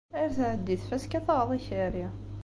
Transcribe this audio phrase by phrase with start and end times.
[0.19, 2.07] Ar ad tɛeddi tfaska, taɣeḍ ikerri.